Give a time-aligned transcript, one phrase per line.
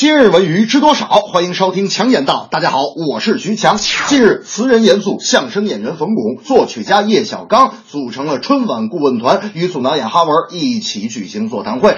[0.00, 1.04] 今日文娱知多少？
[1.08, 2.48] 欢迎收听强言道。
[2.50, 3.76] 大家好，我是徐强。
[3.76, 11.94] 近日，词人严肃、相声演员冯巩、作曲家叶小刚组成了春晚顾问团，与总导演哈文一起举行座谈会。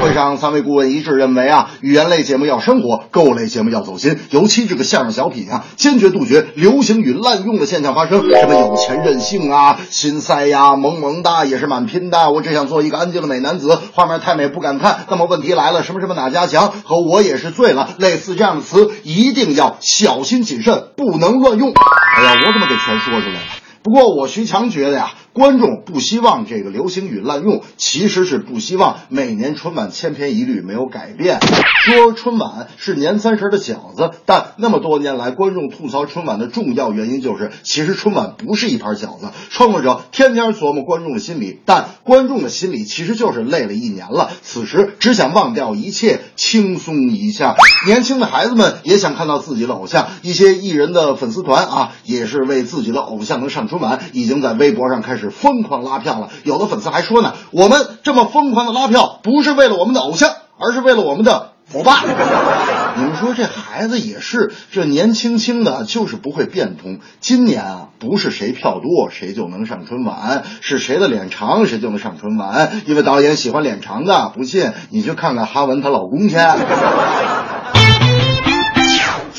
[0.00, 8.30] 会上，三位顾问一致认为啊，语言类节目要生活，购物类节目要走心，尤其这个相声小品啊，坚决杜绝流行语滥用的现象发生。
[8.30, 12.30] 什么有钱任性啊，心塞呀，萌萌哒也是蛮拼的。
[12.30, 15.00] 我只想做一个安静的美男子，画面太美不敢看。
[15.10, 21.72] 那么问题来了，什么什么哪家强和我也是醉了，类似这样的词一定要小心谨慎，不能乱用。
[22.16, 23.40] 哎呀，我怎么给全说出来了？
[23.82, 31.38] 不过我徐强觉得呀，观众不希望这个流行语滥用，其实是不希望每年春晚千篇一律没有改变。
[31.84, 39.28] 说春晚是年三十的饺子，但那么多年来，观众吐槽春晚的重要原因就是，其实春晚不是一盘饺子。
[39.50, 47.54] 创作者天天琢磨观众的心理，但观众的心理其实就是累了一年了，此时只想忘掉一切，轻松一下。
[47.86, 56.28] 年轻的孩子们也想看到自己的偶像，一些艺人的粉丝团啊，也是为自己的偶像能上春晚，已经在微博上开始疯狂拉票了。
[56.44, 62.02] 有的粉丝还说呢，我们这么疯狂的拉票，不是为了我们的偶像，而是为了我们的我爸。
[62.96, 66.98] 你们说这孩子也是，这年轻轻的，就是不会变通。
[67.20, 72.82] 今年啊，不是谁票多谁就能上春晚，是谁的脸长谁就能上春晚。
[72.86, 76.36] 因为导演喜欢脸长的，不信你去看看哈文她老公去。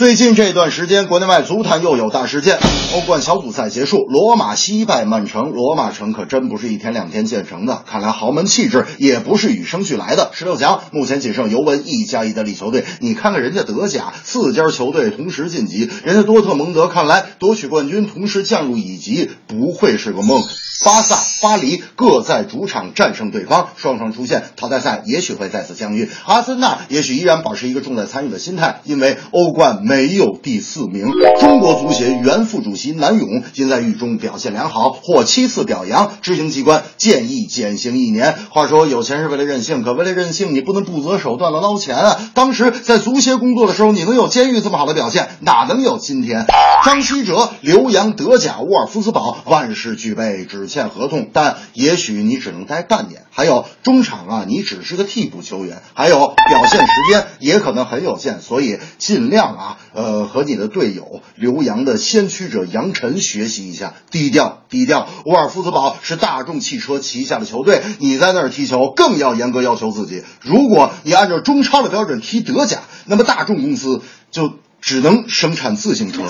[0.01, 2.57] 最近这段时间，国内外足坛又有大事件。
[2.95, 5.51] 欧冠小组赛结束，罗马惜败曼城。
[5.51, 10.31] 罗马城可真不是一天两天建成的，看来豪门气质也不是与生俱来的。
[10.33, 20.43] 十六强目前仅剩尤文一家意大利球队，你看看人家德甲，四家球队同时晋级，人家多特蒙德看来夺取冠军，同时降入乙级，不会是个梦。
[20.83, 26.09] 巴萨、巴黎各在主场战胜对方，双双出现，淘汰赛也许会再次相遇。
[26.25, 31.11] 阿森纳也许依然保持一个重在参与的心态，因为欧冠没有第四名。
[31.39, 38.35] 中国足协原副主席南勇因在狱中表现良好，获七次表扬，执行机关建议减刑一年。
[38.49, 42.19] 话说有钱是为了任性，可为了任性，你不能不择手段的捞钱啊！
[42.33, 46.45] 当时在足协工作的时候，你能有监狱这么好的表现，哪能有今天？
[46.83, 53.25] 张稀哲、刘洋、德甲、沃尔夫斯堡万事俱备，只欠合同，但也许你只能待半年。
[53.29, 65.07] 还有中场啊，你只是个替补球员，还有表现时间也可能很有限，所以尽量啊，呃，和你的队友刘洋的先驱者杨晨学习一下，低调低调。
[65.25, 70.23] 沃尔夫斯堡是大众汽车旗下的球队，你在那儿踢球更要严格要求自己。
[70.41, 74.01] 如果你按照中超的标准踢德甲，那么大众公司
[74.31, 76.23] 就只能生产自行车。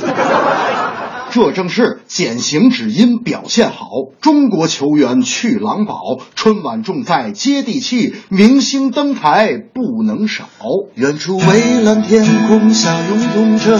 [1.32, 3.86] 这正是减刑只因表现好，
[4.20, 10.50] 中国球员去狼堡，春晚重在接地气，明星登台不能少。
[10.96, 13.80] 远处蔚蓝天空下涌动着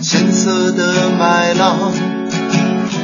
[0.00, 1.90] 金色的麦浪，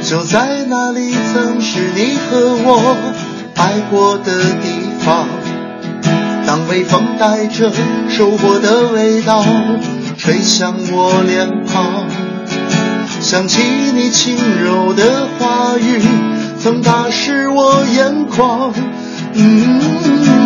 [0.03, 2.95] 就在那里曾是你和我
[3.55, 4.69] 爱过的地
[4.99, 5.27] 方。
[6.45, 7.71] 当微风带着
[8.09, 9.43] 收获的味道
[10.17, 12.30] 吹向我脸庞。
[13.21, 13.61] 想起
[13.93, 16.01] 你轻柔的话语，
[16.59, 18.73] 曾打湿我眼眶。
[19.33, 20.40] 嗯。